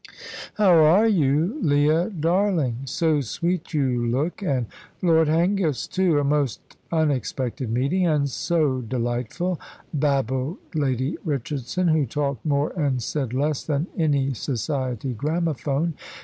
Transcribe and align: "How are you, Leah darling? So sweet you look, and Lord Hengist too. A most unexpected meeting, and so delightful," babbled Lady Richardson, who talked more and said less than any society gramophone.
"How 0.55 0.71
are 0.83 1.07
you, 1.07 1.59
Leah 1.61 2.09
darling? 2.09 2.77
So 2.85 3.21
sweet 3.21 3.71
you 3.75 4.03
look, 4.07 4.41
and 4.41 4.65
Lord 4.99 5.27
Hengist 5.27 5.93
too. 5.93 6.17
A 6.17 6.23
most 6.23 6.59
unexpected 6.91 7.71
meeting, 7.71 8.07
and 8.07 8.27
so 8.27 8.81
delightful," 8.81 9.61
babbled 9.93 10.57
Lady 10.73 11.19
Richardson, 11.23 11.89
who 11.89 12.07
talked 12.07 12.43
more 12.43 12.71
and 12.71 12.99
said 13.03 13.31
less 13.31 13.63
than 13.63 13.85
any 13.95 14.33
society 14.33 15.13
gramophone. 15.13 15.93